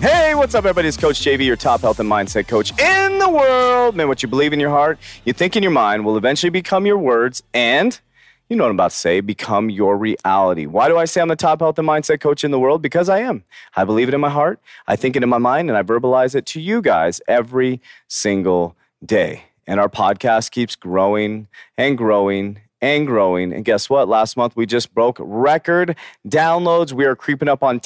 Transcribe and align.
Hey, 0.00 0.34
what's 0.34 0.54
up, 0.54 0.66
everybody? 0.66 0.88
It's 0.88 0.96
Coach 0.98 1.20
JV, 1.20 1.46
your 1.46 1.56
top 1.56 1.80
health 1.80 1.98
and 2.00 2.10
mindset 2.10 2.48
coach 2.48 2.70
in 2.78 3.18
the 3.18 3.30
world. 3.30 3.96
Man, 3.96 4.08
what 4.08 4.22
you 4.22 4.28
believe 4.28 4.52
in 4.52 4.60
your 4.60 4.68
heart, 4.68 4.98
you 5.24 5.32
think 5.32 5.56
in 5.56 5.62
your 5.62 5.72
mind 5.72 6.04
will 6.04 6.18
eventually 6.18 6.50
become 6.50 6.84
your 6.84 6.98
words 6.98 7.42
and 7.54 7.98
you 8.50 8.56
know 8.56 8.64
what 8.64 8.70
I'm 8.70 8.76
about 8.76 8.90
to 8.90 8.96
say, 8.96 9.20
become 9.20 9.70
your 9.70 9.96
reality. 9.96 10.66
Why 10.66 10.88
do 10.88 10.98
I 10.98 11.06
say 11.06 11.22
I'm 11.22 11.28
the 11.28 11.34
top 11.34 11.60
health 11.60 11.78
and 11.78 11.88
mindset 11.88 12.20
coach 12.20 12.44
in 12.44 12.50
the 12.50 12.60
world? 12.60 12.82
Because 12.82 13.08
I 13.08 13.20
am. 13.20 13.42
I 13.74 13.84
believe 13.84 14.06
it 14.06 14.14
in 14.14 14.20
my 14.20 14.28
heart, 14.28 14.60
I 14.86 14.96
think 14.96 15.16
it 15.16 15.22
in 15.22 15.30
my 15.30 15.38
mind, 15.38 15.70
and 15.70 15.78
I 15.78 15.82
verbalize 15.82 16.34
it 16.34 16.44
to 16.46 16.60
you 16.60 16.82
guys 16.82 17.22
every 17.26 17.80
single 18.06 18.76
day. 19.04 19.44
And 19.66 19.80
our 19.80 19.88
podcast 19.88 20.50
keeps 20.50 20.76
growing 20.76 21.48
and 21.78 21.96
growing 21.96 22.60
and 22.82 23.06
growing. 23.06 23.52
And 23.52 23.64
guess 23.64 23.88
what? 23.88 24.08
Last 24.08 24.36
month 24.36 24.54
we 24.56 24.66
just 24.66 24.94
broke 24.94 25.16
record 25.20 25.96
downloads. 26.28 26.92
We 26.92 27.06
are 27.06 27.16
creeping 27.16 27.48
up 27.48 27.62
on 27.62 27.80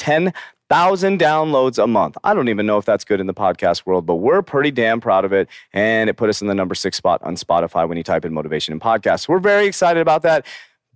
10,000 0.71 1.19
downloads 1.19 1.83
a 1.83 1.87
month. 1.89 2.17
I 2.23 2.33
don't 2.33 2.49
even 2.49 2.65
know 2.65 2.79
if 2.79 2.85
that's 2.85 3.05
good 3.05 3.19
in 3.19 3.27
the 3.27 3.35
podcast 3.35 3.87
world, 3.87 4.07
but 4.07 4.17
we're 4.17 4.41
pretty 4.41 4.71
damn 4.71 5.01
proud 5.01 5.25
of 5.25 5.33
it. 5.33 5.49
And 5.73 6.09
it 6.09 6.17
put 6.17 6.29
us 6.29 6.43
in 6.43 6.47
the 6.47 6.55
number 6.55 6.77
six 6.77 6.97
spot 6.97 7.21
on 7.25 7.35
Spotify 7.35 7.89
when 7.89 7.99
you 7.99 8.05
type 8.05 8.25
in 8.25 8.33
motivation 8.33 8.71
and 8.71 8.81
podcast. 8.81 9.27
We're 9.29 9.41
very 9.41 9.67
excited 9.67 10.01
about 10.01 10.23
that. 10.23 10.47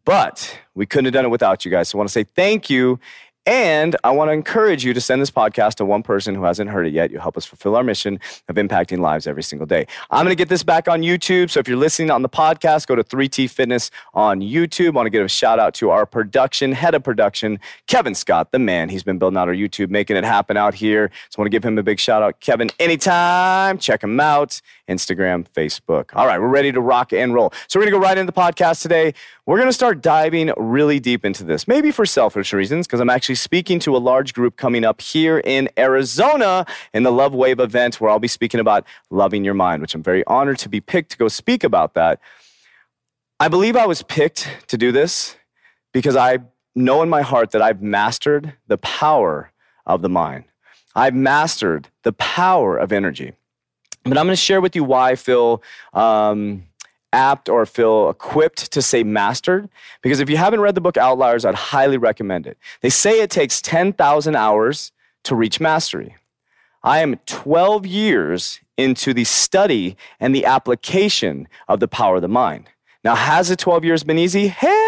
But 0.05 0.57
we 0.77 0.87
couldn't 0.87 1.07
have 1.07 1.15
done 1.15 1.25
it 1.25 1.31
without 1.31 1.65
you 1.65 1.73
guys. 1.73 1.89
So 1.89 1.97
I 1.97 1.99
want 1.99 2.09
to 2.09 2.13
say 2.13 2.23
thank 2.23 2.71
you. 2.71 3.01
And 3.47 3.95
I 4.03 4.11
want 4.11 4.29
to 4.29 4.33
encourage 4.33 4.85
you 4.85 4.95
to 4.95 5.01
send 5.01 5.21
this 5.21 5.31
podcast 5.31 5.75
to 5.75 5.85
one 5.85 6.03
person 6.03 6.35
who 6.35 6.45
hasn't 6.45 6.71
heard 6.71 6.87
it 6.87 6.95
yet. 6.95 7.11
You'll 7.11 7.21
help 7.21 7.37
us 7.37 7.45
fulfill 7.45 7.77
our 7.77 7.85
mission 7.85 8.19
of 8.49 8.57
impacting 8.57 9.01
lives 9.01 9.27
every 9.27 9.43
single 9.43 9.67
day. 9.67 9.87
I'm 10.11 10.25
going 10.25 10.31
to 10.31 10.35
get 10.35 10.49
this 10.49 10.63
back 10.63 10.89
on 10.89 11.03
YouTube. 11.03 11.51
So 11.51 11.61
if 11.61 11.69
you're 11.69 11.77
listening 11.77 12.11
on 12.11 12.23
the 12.23 12.29
podcast, 12.29 12.87
go 12.87 12.95
to 12.95 13.05
3T 13.05 13.51
Fitness 13.51 13.91
on 14.15 14.41
YouTube. 14.41 14.89
I 14.89 14.91
want 14.91 15.07
to 15.07 15.11
give 15.11 15.25
a 15.25 15.29
shout 15.29 15.59
out 15.59 15.75
to 15.75 15.91
our 15.91 16.07
production, 16.07 16.73
head 16.73 16.95
of 16.95 17.03
production, 17.05 17.61
Kevin 17.87 18.15
Scott, 18.15 18.51
the 18.51 18.59
man. 18.59 18.89
He's 18.89 19.03
been 19.03 19.19
building 19.19 19.37
out 19.37 19.49
our 19.49 19.55
YouTube, 19.55 19.91
making 19.91 20.17
it 20.17 20.25
happen 20.25 20.57
out 20.57 20.73
here. 20.73 21.11
So 21.29 21.39
I 21.39 21.43
want 21.43 21.47
to 21.53 21.55
give 21.55 21.65
him 21.65 21.77
a 21.77 21.83
big 21.83 22.01
shout 22.01 22.23
out. 22.23 22.41
Kevin, 22.41 22.71
anytime, 22.79 23.77
check 23.77 24.03
him 24.03 24.19
out. 24.21 24.63
Instagram, 24.89 25.47
Facebook. 25.55 26.11
All 26.15 26.27
right, 26.27 26.39
we're 26.39 26.49
ready 26.49 26.71
to 26.73 26.81
rock 26.81 27.13
and 27.13 27.33
roll. 27.33 27.53
So 27.69 27.79
we're 27.79 27.85
going 27.87 27.95
to 27.95 27.99
go 27.99 28.03
right 28.03 28.19
into 28.19 28.31
the 28.31 28.39
podcast 28.39 28.83
today. 28.83 29.15
We're 29.47 29.57
going 29.57 29.69
to 29.69 29.75
start 29.75 30.03
diving 30.03 30.53
really 30.57 31.01
deep 31.01 31.25
into 31.25 31.45
this, 31.45 31.67
maybe 31.69 31.91
for 31.91 32.07
selfish 32.07 32.53
reasons, 32.53 32.87
because 32.87 33.01
I'm 33.01 33.11
actually 33.11 33.34
speaking 33.35 33.79
to 33.81 33.97
a 33.97 33.99
large 33.99 34.35
group 34.35 34.57
coming 34.57 34.85
up 34.85 35.01
here 35.01 35.39
in 35.39 35.69
Arizona 35.79 36.67
in 36.93 37.03
the 37.03 37.13
Love 37.13 37.35
Wave 37.35 37.61
event, 37.61 38.01
where 38.01 38.11
I'll 38.11 38.19
be 38.19 38.29
speaking 38.29 38.61
about 38.61 38.85
loving 39.11 39.45
your 39.45 39.55
mind, 39.55 39.83
which 39.83 39.95
I'm 39.95 40.03
very 40.03 40.25
honored 40.27 40.59
to 40.59 40.69
be 40.69 40.81
picked 40.81 41.13
to 41.13 41.19
go 41.19 41.29
speak 41.29 41.65
about 41.65 41.95
that. 41.95 42.21
I 43.41 43.49
believe 43.49 43.77
I 43.77 43.87
was 43.87 44.03
picked 44.03 44.49
to 44.69 44.79
do 44.79 44.93
this 44.93 45.37
because 45.93 46.17
I 46.17 46.39
know 46.75 47.03
in 47.03 47.09
my 47.09 47.23
heart 47.23 47.51
that 47.53 47.63
I've 47.63 47.83
mastered 47.83 48.55
the 48.67 48.79
power 48.79 49.53
of 49.87 50.03
the 50.03 50.09
mind. 50.09 50.45
I've 50.95 51.15
mastered 51.15 51.89
the 52.03 52.13
power 52.13 52.77
of 52.77 52.93
energy. 52.93 53.33
But 54.05 54.19
I'm 54.19 54.27
going 54.27 54.37
to 54.37 54.37
share 54.37 54.61
with 54.61 54.77
you 54.77 54.85
why 54.85 55.11
I 55.11 55.15
feel 55.17 55.63
um, 55.93 56.65
apt 57.15 57.49
or 57.49 57.65
feel 57.65 58.11
equipped 58.11 58.71
to 58.73 58.83
say 58.83 59.03
mastered. 59.03 59.69
Because 60.03 60.21
if 60.21 60.29
you 60.29 60.37
haven't 60.37 60.61
read 60.61 60.75
the 60.75 60.81
book 60.81 60.97
Outliers, 60.97 61.45
I'd 61.45 61.55
highly 61.55 61.97
recommend 61.97 62.47
it. 62.47 62.59
They 62.83 62.91
say 62.91 63.21
it 63.21 63.31
takes 63.31 63.63
10,000 63.63 64.37
hours 64.37 64.93
to 65.23 65.35
reach 65.35 65.61
mastery. 65.61 66.17
I 66.83 67.01
am 67.01 67.17
12 67.25 67.87
years 67.87 68.61
into 68.77 69.15
the 69.15 69.25
study 69.25 69.97
and 70.21 70.35
the 70.35 70.45
application 70.45 71.49
of 71.69 71.81
the 71.81 71.89
power 71.89 72.17
of 72.17 72.23
the 72.23 72.29
mind. 72.29 72.69
Now, 73.03 73.15
has 73.15 73.49
the 73.49 73.57
12 73.57 73.85
years 73.85 74.05
been 74.05 74.19
easy? 74.19 74.49
Hell 74.49 74.84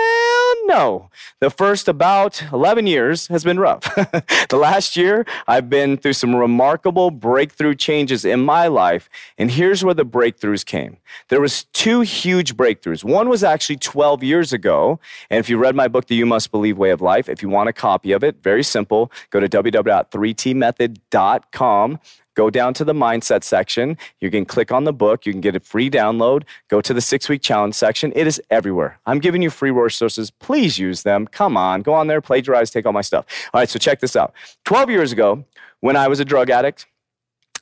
no. 0.66 1.10
The 1.40 1.50
first 1.50 1.88
about 1.88 2.42
11 2.52 2.86
years 2.86 3.26
has 3.28 3.44
been 3.44 3.58
rough. 3.58 3.94
the 4.48 4.56
last 4.56 4.96
year, 4.96 5.26
I've 5.46 5.70
been 5.70 5.96
through 5.96 6.14
some 6.14 6.34
remarkable 6.34 7.10
breakthrough 7.10 7.74
changes 7.74 8.24
in 8.24 8.40
my 8.40 8.66
life. 8.66 9.08
And 9.38 9.50
here's 9.50 9.84
where 9.84 9.94
the 9.94 10.04
breakthroughs 10.04 10.64
came. 10.64 10.98
There 11.28 11.40
was 11.40 11.64
two 11.72 12.00
huge 12.00 12.56
breakthroughs. 12.56 13.04
One 13.04 13.28
was 13.28 13.44
actually 13.44 13.76
12 13.76 14.22
years 14.22 14.52
ago. 14.52 14.98
And 15.30 15.40
if 15.40 15.48
you 15.48 15.58
read 15.58 15.76
my 15.76 15.88
book, 15.88 16.06
The 16.06 16.14
You 16.14 16.26
Must 16.26 16.50
Believe 16.50 16.78
Way 16.78 16.90
of 16.90 17.00
Life, 17.00 17.28
if 17.28 17.42
you 17.42 17.48
want 17.48 17.68
a 17.68 17.72
copy 17.72 18.12
of 18.12 18.24
it, 18.24 18.42
very 18.42 18.62
simple, 18.62 19.12
go 19.30 19.40
to 19.40 19.48
www.3tmethod.com 19.48 22.00
go 22.36 22.50
down 22.50 22.74
to 22.74 22.84
the 22.84 22.92
mindset 22.92 23.42
section. 23.42 23.98
You 24.20 24.30
can 24.30 24.44
click 24.44 24.70
on 24.70 24.84
the 24.84 24.92
book. 24.92 25.26
You 25.26 25.32
can 25.32 25.40
get 25.40 25.56
a 25.56 25.60
free 25.60 25.90
download. 25.90 26.44
Go 26.68 26.80
to 26.80 26.94
the 26.94 27.00
six 27.00 27.28
week 27.28 27.42
challenge 27.42 27.74
section. 27.74 28.12
It 28.14 28.28
is 28.28 28.40
everywhere. 28.50 29.00
I'm 29.06 29.18
giving 29.18 29.42
you 29.42 29.50
free 29.50 29.72
resources. 29.72 30.30
Please 30.30 30.78
use 30.78 31.02
them. 31.02 31.26
Come 31.26 31.56
on, 31.56 31.82
go 31.82 31.92
on 31.94 32.06
there, 32.06 32.20
plagiarize, 32.20 32.70
take 32.70 32.86
all 32.86 32.92
my 32.92 33.00
stuff. 33.00 33.26
All 33.52 33.60
right, 33.60 33.68
so 33.68 33.78
check 33.78 33.98
this 34.00 34.14
out. 34.14 34.32
12 34.64 34.90
years 34.90 35.10
ago, 35.10 35.44
when 35.80 35.96
I 35.96 36.06
was 36.06 36.20
a 36.20 36.24
drug 36.24 36.50
addict, 36.50 36.86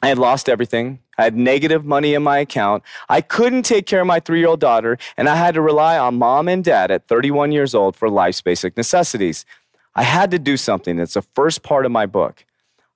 I 0.03 0.09
had 0.09 0.19
lost 0.19 0.49
everything. 0.49 0.99
I 1.17 1.25
had 1.25 1.37
negative 1.37 1.85
money 1.85 2.13
in 2.13 2.23
my 2.23 2.39
account. 2.39 2.83
I 3.09 3.21
couldn't 3.21 3.63
take 3.63 3.87
care 3.87 4.01
of 4.01 4.07
my 4.07 4.21
three 4.21 4.41
year 4.41 4.49
old 4.49 4.61
daughter, 4.61 4.99
and 5.17 5.29
I 5.29 5.37
had 5.37 5.55
to 5.55 5.63
rely 5.63 5.97
on 5.97 6.17
mom 6.17 6.49
and 6.49 6.63
dad 6.63 6.91
at 6.91 7.09
31 7.09 7.53
years 7.53 7.75
old 7.75 7.97
for 7.97 8.11
life's 8.11 8.43
basic 8.43 8.77
necessities. 8.77 9.47
I 9.95 10.03
had 10.03 10.31
to 10.33 10.39
do 10.39 10.57
something. 10.57 10.97
That's 10.97 11.15
the 11.15 11.23
first 11.23 11.63
part 11.63 11.87
of 11.87 11.93
my 11.93 12.07
book. 12.07 12.45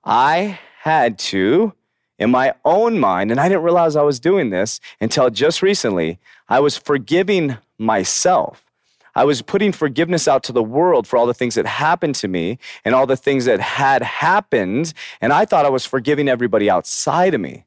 I 0.03 0.59
had 0.83 1.19
to, 1.19 1.73
in 2.17 2.31
my 2.31 2.53
own 2.63 2.99
mind, 2.99 3.31
and 3.31 3.39
I 3.39 3.49
didn't 3.49 3.63
realize 3.63 3.95
I 3.95 4.01
was 4.01 4.19
doing 4.19 4.49
this 4.49 4.79
until 5.01 5.29
just 5.29 5.61
recently, 5.61 6.19
I 6.47 6.61
was 6.61 6.77
forgiving 6.77 7.57
myself. 7.77 8.65
I 9.13 9.25
was 9.25 9.41
putting 9.41 9.73
forgiveness 9.73 10.25
out 10.25 10.43
to 10.43 10.53
the 10.53 10.63
world 10.63 11.05
for 11.05 11.17
all 11.17 11.25
the 11.25 11.33
things 11.33 11.55
that 11.55 11.65
happened 11.65 12.15
to 12.15 12.29
me 12.29 12.59
and 12.85 12.95
all 12.95 13.05
the 13.05 13.17
things 13.17 13.43
that 13.43 13.59
had 13.59 14.01
happened. 14.01 14.93
And 15.19 15.33
I 15.33 15.43
thought 15.43 15.65
I 15.65 15.69
was 15.69 15.85
forgiving 15.85 16.29
everybody 16.29 16.69
outside 16.69 17.33
of 17.33 17.41
me. 17.41 17.65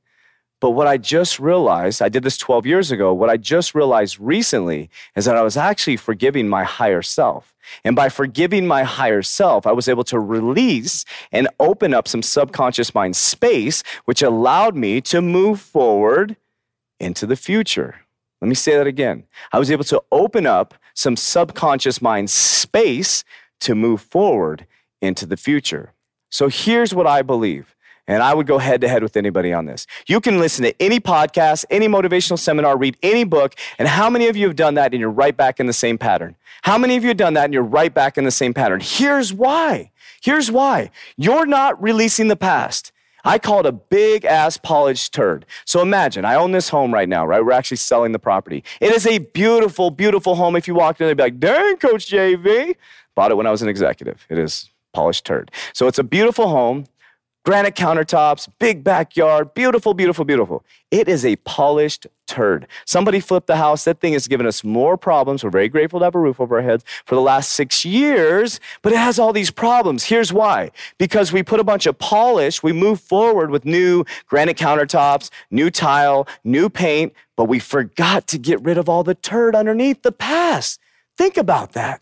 But 0.62 0.70
what 0.70 0.86
I 0.86 0.96
just 0.96 1.40
realized, 1.40 2.00
I 2.00 2.08
did 2.08 2.22
this 2.22 2.38
12 2.38 2.66
years 2.66 2.92
ago, 2.92 3.12
what 3.12 3.28
I 3.28 3.36
just 3.36 3.74
realized 3.74 4.20
recently 4.20 4.90
is 5.16 5.24
that 5.24 5.36
I 5.36 5.42
was 5.42 5.56
actually 5.56 5.96
forgiving 5.96 6.48
my 6.48 6.62
higher 6.62 7.02
self. 7.02 7.52
And 7.84 7.96
by 7.96 8.08
forgiving 8.08 8.68
my 8.68 8.84
higher 8.84 9.22
self, 9.22 9.66
I 9.66 9.72
was 9.72 9.88
able 9.88 10.04
to 10.04 10.20
release 10.20 11.04
and 11.32 11.48
open 11.58 11.92
up 11.92 12.06
some 12.06 12.22
subconscious 12.22 12.94
mind 12.94 13.16
space, 13.16 13.82
which 14.04 14.22
allowed 14.22 14.76
me 14.76 15.00
to 15.00 15.20
move 15.20 15.60
forward 15.60 16.36
into 17.00 17.26
the 17.26 17.34
future. 17.34 17.96
Let 18.40 18.46
me 18.46 18.54
say 18.54 18.76
that 18.76 18.86
again. 18.86 19.24
I 19.52 19.58
was 19.58 19.68
able 19.68 19.84
to 19.84 20.00
open 20.12 20.46
up 20.46 20.74
some 20.94 21.16
subconscious 21.16 22.00
mind 22.00 22.30
space 22.30 23.24
to 23.62 23.74
move 23.74 24.00
forward 24.00 24.68
into 25.00 25.26
the 25.26 25.36
future. 25.36 25.92
So 26.30 26.48
here's 26.48 26.94
what 26.94 27.08
I 27.08 27.22
believe 27.22 27.74
and 28.08 28.22
I 28.22 28.34
would 28.34 28.46
go 28.46 28.58
head 28.58 28.80
to 28.80 28.88
head 28.88 29.02
with 29.02 29.16
anybody 29.16 29.52
on 29.52 29.66
this. 29.66 29.86
You 30.06 30.20
can 30.20 30.38
listen 30.38 30.64
to 30.64 30.82
any 30.82 31.00
podcast, 31.00 31.64
any 31.70 31.88
motivational 31.88 32.38
seminar, 32.38 32.76
read 32.76 32.96
any 33.02 33.24
book. 33.24 33.54
And 33.78 33.88
how 33.88 34.10
many 34.10 34.28
of 34.28 34.36
you 34.36 34.46
have 34.46 34.56
done 34.56 34.74
that 34.74 34.92
and 34.92 35.00
you're 35.00 35.10
right 35.10 35.36
back 35.36 35.60
in 35.60 35.66
the 35.66 35.72
same 35.72 35.98
pattern? 35.98 36.36
How 36.62 36.78
many 36.78 36.96
of 36.96 37.04
you 37.04 37.08
have 37.08 37.16
done 37.16 37.34
that 37.34 37.44
and 37.44 37.54
you're 37.54 37.62
right 37.62 37.92
back 37.92 38.18
in 38.18 38.24
the 38.24 38.30
same 38.30 38.54
pattern? 38.54 38.80
Here's 38.82 39.32
why. 39.32 39.90
Here's 40.20 40.50
why. 40.50 40.90
You're 41.16 41.46
not 41.46 41.80
releasing 41.82 42.28
the 42.28 42.36
past. 42.36 42.92
I 43.24 43.38
call 43.38 43.60
it 43.60 43.66
a 43.66 43.72
big 43.72 44.24
ass 44.24 44.56
polished 44.56 45.14
turd. 45.14 45.46
So 45.64 45.80
imagine, 45.80 46.24
I 46.24 46.34
own 46.34 46.50
this 46.50 46.68
home 46.68 46.92
right 46.92 47.08
now, 47.08 47.24
right? 47.24 47.44
We're 47.44 47.52
actually 47.52 47.76
selling 47.76 48.10
the 48.10 48.18
property. 48.18 48.64
It 48.80 48.92
is 48.92 49.06
a 49.06 49.18
beautiful, 49.18 49.90
beautiful 49.90 50.34
home. 50.34 50.56
If 50.56 50.66
you 50.66 50.74
walked 50.74 51.00
in, 51.00 51.06
they'd 51.06 51.16
be 51.16 51.22
like, 51.22 51.38
dang, 51.38 51.76
Coach 51.76 52.10
JV. 52.10 52.74
Bought 53.14 53.30
it 53.30 53.36
when 53.36 53.46
I 53.46 53.50
was 53.50 53.62
an 53.62 53.68
executive. 53.68 54.26
It 54.28 54.38
is 54.38 54.70
polished 54.92 55.24
turd. 55.24 55.52
So 55.72 55.86
it's 55.86 55.98
a 55.98 56.04
beautiful 56.04 56.48
home 56.48 56.86
granite 57.44 57.74
countertops, 57.74 58.48
big 58.58 58.84
backyard, 58.84 59.54
beautiful, 59.54 59.94
beautiful, 59.94 60.24
beautiful. 60.24 60.64
It 60.90 61.08
is 61.08 61.24
a 61.24 61.36
polished 61.36 62.06
turd. 62.26 62.66
Somebody 62.84 63.20
flipped 63.20 63.46
the 63.46 63.56
house. 63.56 63.84
That 63.84 64.00
thing 64.00 64.12
has 64.12 64.28
given 64.28 64.46
us 64.46 64.62
more 64.62 64.96
problems. 64.96 65.42
We're 65.42 65.50
very 65.50 65.68
grateful 65.68 66.00
to 66.00 66.04
have 66.04 66.14
a 66.14 66.18
roof 66.18 66.40
over 66.40 66.56
our 66.56 66.62
heads 66.62 66.84
for 67.04 67.14
the 67.14 67.20
last 67.20 67.52
six 67.52 67.84
years, 67.84 68.60
but 68.82 68.92
it 68.92 68.98
has 68.98 69.18
all 69.18 69.32
these 69.32 69.50
problems. 69.50 70.04
Here's 70.04 70.32
why. 70.32 70.70
Because 70.98 71.32
we 71.32 71.42
put 71.42 71.60
a 71.60 71.64
bunch 71.64 71.86
of 71.86 71.98
polish, 71.98 72.62
we 72.62 72.72
move 72.72 73.00
forward 73.00 73.50
with 73.50 73.64
new 73.64 74.04
granite 74.26 74.56
countertops, 74.56 75.30
new 75.50 75.70
tile, 75.70 76.28
new 76.44 76.68
paint, 76.68 77.12
but 77.36 77.44
we 77.44 77.58
forgot 77.58 78.26
to 78.28 78.38
get 78.38 78.62
rid 78.62 78.78
of 78.78 78.88
all 78.88 79.02
the 79.02 79.14
turd 79.14 79.54
underneath 79.54 80.02
the 80.02 80.12
past. 80.12 80.80
Think 81.16 81.36
about 81.36 81.72
that. 81.72 82.00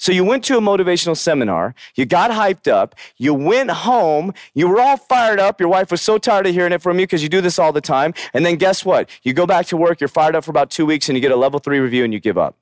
So 0.00 0.12
you 0.12 0.24
went 0.24 0.42
to 0.44 0.56
a 0.56 0.62
motivational 0.62 1.14
seminar, 1.14 1.74
you 1.94 2.06
got 2.06 2.30
hyped 2.30 2.72
up, 2.72 2.94
you 3.18 3.34
went 3.34 3.70
home, 3.70 4.32
you 4.54 4.66
were 4.66 4.80
all 4.80 4.96
fired 4.96 5.38
up. 5.38 5.60
Your 5.60 5.68
wife 5.68 5.90
was 5.90 6.00
so 6.00 6.16
tired 6.16 6.46
of 6.46 6.54
hearing 6.54 6.72
it 6.72 6.80
from 6.80 6.98
you 6.98 7.04
because 7.04 7.22
you 7.22 7.28
do 7.28 7.42
this 7.42 7.58
all 7.58 7.70
the 7.70 7.82
time. 7.82 8.14
And 8.32 8.46
then 8.46 8.56
guess 8.56 8.82
what? 8.82 9.10
You 9.24 9.34
go 9.34 9.44
back 9.44 9.66
to 9.66 9.76
work, 9.76 10.00
you're 10.00 10.08
fired 10.08 10.34
up 10.34 10.44
for 10.44 10.52
about 10.52 10.70
two 10.70 10.86
weeks, 10.86 11.10
and 11.10 11.18
you 11.18 11.20
get 11.20 11.32
a 11.32 11.36
level 11.36 11.60
three 11.60 11.80
review 11.80 12.02
and 12.02 12.14
you 12.14 12.18
give 12.18 12.38
up. 12.38 12.56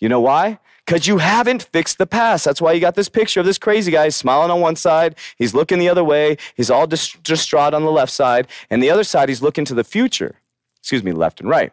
You 0.00 0.10
know 0.10 0.20
why? 0.20 0.58
Because 0.84 1.06
you 1.06 1.16
haven't 1.16 1.62
fixed 1.62 1.96
the 1.96 2.06
past. 2.06 2.44
That's 2.44 2.60
why 2.60 2.72
you 2.72 2.80
got 2.80 2.94
this 2.94 3.08
picture 3.08 3.40
of 3.40 3.46
this 3.46 3.56
crazy 3.56 3.90
guy 3.90 4.10
smiling 4.10 4.50
on 4.50 4.60
one 4.60 4.76
side, 4.76 5.14
he's 5.38 5.54
looking 5.54 5.78
the 5.78 5.88
other 5.88 6.04
way, 6.04 6.36
he's 6.56 6.70
all 6.70 6.86
distraught 6.86 7.72
on 7.72 7.84
the 7.84 7.90
left 7.90 8.12
side, 8.12 8.48
and 8.68 8.82
the 8.82 8.90
other 8.90 9.02
side, 9.02 9.30
he's 9.30 9.40
looking 9.40 9.64
to 9.64 9.72
the 9.72 9.82
future. 9.82 10.40
Excuse 10.80 11.02
me, 11.02 11.12
left 11.12 11.40
and 11.40 11.48
right. 11.48 11.72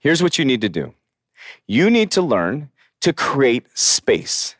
Here's 0.00 0.24
what 0.24 0.40
you 0.40 0.44
need 0.44 0.60
to 0.62 0.68
do 0.68 0.92
you 1.68 1.88
need 1.88 2.10
to 2.10 2.20
learn 2.20 2.68
to 3.02 3.12
create 3.12 3.66
space. 3.74 4.56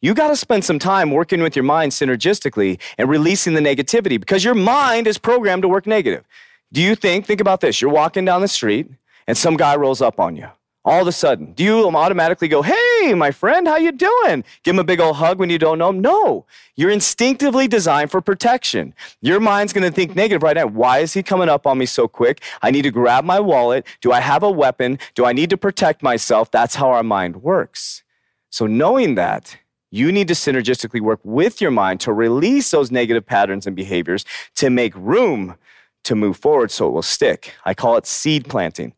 You 0.00 0.14
got 0.14 0.28
to 0.28 0.36
spend 0.36 0.64
some 0.64 0.78
time 0.78 1.10
working 1.10 1.42
with 1.42 1.56
your 1.56 1.62
mind 1.62 1.92
synergistically 1.92 2.78
and 2.98 3.08
releasing 3.08 3.54
the 3.54 3.60
negativity 3.60 4.20
because 4.20 4.44
your 4.44 4.54
mind 4.54 5.06
is 5.06 5.16
programmed 5.16 5.62
to 5.62 5.68
work 5.68 5.86
negative. 5.86 6.24
Do 6.72 6.82
you 6.82 6.94
think, 6.94 7.24
think 7.24 7.40
about 7.40 7.60
this, 7.60 7.80
you're 7.80 7.90
walking 7.90 8.24
down 8.24 8.42
the 8.42 8.48
street 8.48 8.90
and 9.26 9.36
some 9.36 9.56
guy 9.56 9.76
rolls 9.76 10.02
up 10.02 10.20
on 10.20 10.36
you 10.36 10.48
all 10.84 11.00
of 11.00 11.08
a 11.08 11.12
sudden 11.12 11.52
do 11.52 11.64
you 11.64 11.88
automatically 11.88 12.48
go 12.48 12.62
hey 12.62 13.14
my 13.14 13.30
friend 13.30 13.66
how 13.66 13.76
you 13.76 13.92
doing? 13.92 14.44
Give 14.62 14.74
him 14.74 14.78
a 14.78 14.84
big 14.84 15.00
old 15.00 15.16
hug 15.16 15.38
when 15.38 15.50
you 15.50 15.58
don't 15.58 15.78
know 15.78 15.90
him? 15.90 16.00
No. 16.00 16.46
You're 16.76 16.90
instinctively 16.90 17.68
designed 17.68 18.10
for 18.10 18.20
protection. 18.20 18.94
Your 19.20 19.40
mind's 19.40 19.72
going 19.72 19.84
to 19.84 19.94
think 19.94 20.14
negative 20.16 20.42
right 20.42 20.56
now. 20.56 20.66
Why 20.66 20.98
is 20.98 21.12
he 21.12 21.22
coming 21.22 21.48
up 21.48 21.66
on 21.66 21.78
me 21.78 21.86
so 21.86 22.08
quick? 22.08 22.42
I 22.62 22.70
need 22.70 22.82
to 22.82 22.90
grab 22.90 23.24
my 23.24 23.40
wallet. 23.40 23.86
Do 24.00 24.12
i 24.12 24.20
have 24.20 24.42
a 24.42 24.50
weapon? 24.50 24.98
Do 25.14 25.24
i 25.24 25.32
need 25.32 25.50
to 25.50 25.56
protect 25.56 26.02
myself? 26.02 26.50
That's 26.50 26.74
how 26.74 26.90
our 26.90 27.02
mind 27.02 27.42
works. 27.42 28.02
So 28.50 28.66
knowing 28.66 29.16
that 29.16 29.58
you 29.90 30.10
need 30.10 30.28
to 30.28 30.34
synergistically 30.34 31.00
work 31.00 31.20
with 31.22 31.60
your 31.60 31.70
mind 31.70 32.00
to 32.00 32.12
release 32.12 32.70
those 32.70 32.90
negative 32.90 33.24
patterns 33.24 33.66
and 33.66 33.76
behaviors 33.76 34.24
to 34.56 34.68
make 34.70 34.92
room 34.96 35.56
to 36.02 36.14
move 36.14 36.36
forward 36.36 36.70
so 36.70 36.88
it 36.88 36.90
will 36.90 37.02
stick. 37.02 37.54
I 37.64 37.74
call 37.74 37.96
it 37.96 38.06
seed 38.06 38.48
planting 38.48 38.92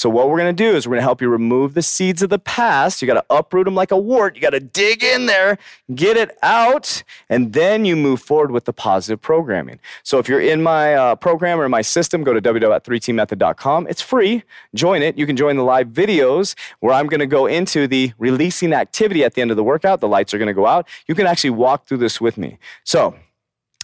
so, 0.00 0.08
what 0.08 0.30
we're 0.30 0.38
going 0.38 0.56
to 0.56 0.64
do 0.64 0.74
is 0.74 0.86
we're 0.86 0.92
going 0.92 1.00
to 1.00 1.02
help 1.02 1.20
you 1.20 1.28
remove 1.28 1.74
the 1.74 1.82
seeds 1.82 2.22
of 2.22 2.30
the 2.30 2.38
past. 2.38 3.02
You 3.02 3.06
got 3.06 3.20
to 3.20 3.24
uproot 3.28 3.66
them 3.66 3.74
like 3.74 3.90
a 3.90 3.98
wart. 3.98 4.34
You 4.34 4.40
got 4.40 4.54
to 4.54 4.60
dig 4.60 5.04
in 5.04 5.26
there, 5.26 5.58
get 5.94 6.16
it 6.16 6.38
out, 6.42 7.02
and 7.28 7.52
then 7.52 7.84
you 7.84 7.96
move 7.96 8.22
forward 8.22 8.50
with 8.50 8.64
the 8.64 8.72
positive 8.72 9.20
programming. 9.20 9.78
So, 10.02 10.18
if 10.18 10.26
you're 10.26 10.40
in 10.40 10.62
my 10.62 10.94
uh, 10.94 11.16
program 11.16 11.60
or 11.60 11.68
my 11.68 11.82
system, 11.82 12.24
go 12.24 12.32
to 12.32 12.40
www.3tmethod.com. 12.40 13.88
It's 13.88 14.00
free. 14.00 14.42
Join 14.74 15.02
it. 15.02 15.18
You 15.18 15.26
can 15.26 15.36
join 15.36 15.56
the 15.56 15.64
live 15.64 15.88
videos 15.88 16.54
where 16.78 16.94
I'm 16.94 17.06
going 17.06 17.20
to 17.20 17.26
go 17.26 17.44
into 17.44 17.86
the 17.86 18.14
releasing 18.16 18.72
activity 18.72 19.22
at 19.22 19.34
the 19.34 19.42
end 19.42 19.50
of 19.50 19.58
the 19.58 19.64
workout. 19.64 20.00
The 20.00 20.08
lights 20.08 20.32
are 20.32 20.38
going 20.38 20.46
to 20.46 20.54
go 20.54 20.64
out. 20.64 20.88
You 21.08 21.14
can 21.14 21.26
actually 21.26 21.50
walk 21.50 21.84
through 21.84 21.98
this 21.98 22.22
with 22.22 22.38
me. 22.38 22.58
So, 22.84 23.16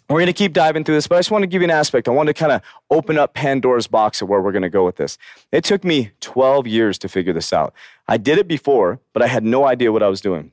we're 0.09 0.21
going 0.21 0.27
to 0.27 0.33
keep 0.33 0.53
diving 0.53 0.85
through 0.85 0.95
this, 0.95 1.09
but 1.09 1.17
I 1.17 1.19
just 1.19 1.31
want 1.31 1.43
to 1.43 1.49
give 1.49 1.63
you 1.63 1.67
an 1.67 1.71
aspect. 1.73 2.07
I 2.07 2.13
want 2.13 2.29
to 2.29 2.35
kind 2.35 2.53
of 2.53 2.63
open 2.91 3.19
up 3.19 3.35
Pandora's 3.35 3.89
box 3.89 4.23
of 4.23 4.29
where 4.29 4.41
we're 4.41 4.53
going 4.53 4.63
to 4.63 4.71
go 4.71 4.85
with 4.85 4.97
this. 4.97 5.19
It 5.51 5.65
took 5.65 5.83
me 5.83 6.13
12 6.21 6.67
years 6.67 6.99
to 6.99 7.09
figure 7.09 7.33
this 7.33 7.53
out. 7.53 7.75
I 8.07 8.17
did 8.17 8.39
it 8.39 8.47
before, 8.47 9.01
but 9.13 9.23
I 9.23 9.27
had 9.27 9.43
no 9.45 9.67
idea 9.67 9.91
what 9.91 10.03
I 10.03 10.09
was 10.09 10.21
doing. 10.21 10.53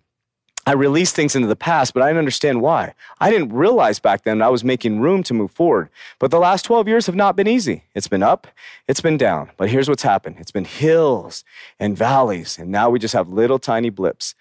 I 0.65 0.71
released 0.71 1.15
things 1.15 1.35
into 1.35 1.47
the 1.47 1.57
past, 1.57 1.94
but 1.94 2.01
I 2.01 2.07
didn't 2.07 2.19
understand 2.19 2.61
why. 2.61 2.94
I 3.19 3.29
didn't 3.29 3.51
realize 3.51 4.00
back 4.00 4.23
then 4.23 4.41
I 4.41 4.47
was 4.47 4.63
making 4.63 5.01
room 5.01 5.21
to 5.23 5.33
move 5.33 5.51
forward. 5.51 5.89
But 6.19 6.31
the 6.31 6.39
last 6.39 6.63
12 6.63 6.88
years 6.88 7.05
have 7.05 7.15
not 7.15 7.35
been 7.35 7.47
easy. 7.47 7.83
It's 7.94 8.07
been 8.07 8.23
up, 8.23 8.47
it's 8.88 9.01
been 9.01 9.17
down. 9.17 9.51
But 9.57 9.69
here's 9.69 9.89
what's 9.89 10.03
happened 10.03 10.38
it's 10.39 10.51
been 10.51 10.65
hills 10.65 11.44
and 11.79 11.97
valleys, 11.97 12.57
and 12.57 12.71
now 12.71 12.89
we 12.89 12.97
just 12.97 13.13
have 13.13 13.27
little 13.27 13.59
tiny 13.59 13.89
blips. 13.89 14.35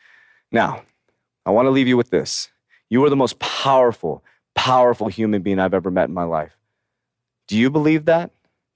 Now, 0.53 0.85
I 1.45 1.51
want 1.51 1.67
to 1.67 1.71
leave 1.71 1.89
you 1.89 1.97
with 1.97 2.11
this. 2.11 2.51
You 2.89 3.05
are 3.05 3.11
the 3.11 3.17
most 3.17 3.41
powerful, 3.41 4.23
powerful 4.55 5.09
human 5.09 5.43
being 5.43 5.59
I've 5.59 5.75
ever 5.75 5.91
met 5.91 6.09
in 6.09 6.15
my 6.15 6.25
life. 6.25 6.57
Do 7.49 7.57
you 7.57 7.71
believe 7.71 8.05
that? 8.07 8.31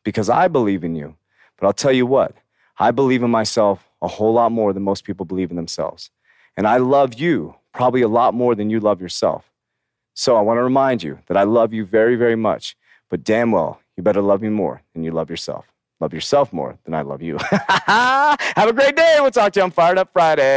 Because 0.05 0.28
I 0.28 0.49
believe 0.49 0.84
in 0.84 0.94
you. 0.94 1.17
But 1.56 1.67
I'll 1.67 1.73
tell 1.73 1.93
you 1.93 2.06
what, 2.06 2.34
I 2.78 2.90
believe 2.90 3.23
in 3.23 3.31
myself 3.31 3.88
a 4.02 4.08
whole 4.08 4.34
lot 4.34 4.52
more 4.52 4.73
than 4.73 4.82
most 4.82 5.05
people 5.05 5.25
believe 5.25 5.50
in 5.50 5.56
themselves. 5.56 6.11
And 6.56 6.67
I 6.67 6.76
love 6.76 7.14
you 7.14 7.55
probably 7.73 8.02
a 8.02 8.08
lot 8.08 8.34
more 8.34 8.55
than 8.55 8.70
you 8.70 8.81
love 8.81 9.00
yourself. 9.00 9.50
So 10.14 10.37
I 10.37 10.40
want 10.40 10.58
to 10.58 10.62
remind 10.62 11.02
you 11.02 11.19
that 11.26 11.37
I 11.37 11.43
love 11.43 11.73
you 11.73 11.84
very, 11.84 12.17
very 12.17 12.37
much. 12.37 12.76
But 13.11 13.23
damn 13.23 13.52
well, 13.52 13.81
you 13.96 14.02
better 14.02 14.23
love 14.23 14.43
me 14.43 14.49
more 14.49 14.82
than 14.94 15.05
you 15.05 15.11
love 15.11 15.31
yourself. 15.31 15.67
Love 16.00 16.12
yourself 16.12 16.52
more 16.52 16.78
than 16.84 16.94
I 16.94 17.02
love 17.02 17.23
you. 17.23 17.38
Have 17.87 18.69
a 18.69 18.73
great 18.73 18.96
day. 18.96 19.19
We'll 19.20 19.31
talk 19.31 19.52
to 19.55 19.61
you 19.61 19.64
on 19.64 19.70
Fired 19.70 19.99
Up 19.99 20.11
Friday. 20.12 20.56